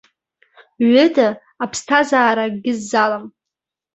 [0.91, 1.27] Ҩыда
[1.63, 3.25] аԥсҭазаара акгьы ззалам.